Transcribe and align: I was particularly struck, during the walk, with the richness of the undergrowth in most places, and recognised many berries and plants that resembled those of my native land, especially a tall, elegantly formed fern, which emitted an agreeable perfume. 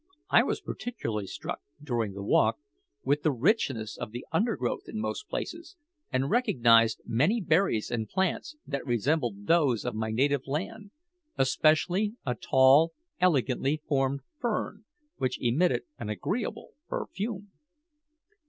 I 0.31 0.41
was 0.41 0.61
particularly 0.61 1.27
struck, 1.27 1.59
during 1.79 2.13
the 2.13 2.23
walk, 2.23 2.57
with 3.03 3.21
the 3.21 3.29
richness 3.31 3.95
of 3.97 4.09
the 4.09 4.25
undergrowth 4.31 4.85
in 4.87 4.99
most 4.99 5.29
places, 5.29 5.75
and 6.11 6.31
recognised 6.31 7.01
many 7.05 7.39
berries 7.39 7.91
and 7.91 8.09
plants 8.09 8.55
that 8.65 8.83
resembled 8.83 9.45
those 9.45 9.85
of 9.85 9.93
my 9.93 10.09
native 10.09 10.47
land, 10.47 10.89
especially 11.37 12.15
a 12.25 12.33
tall, 12.33 12.93
elegantly 13.19 13.79
formed 13.87 14.21
fern, 14.39 14.85
which 15.17 15.39
emitted 15.39 15.83
an 15.99 16.09
agreeable 16.09 16.71
perfume. 16.89 17.51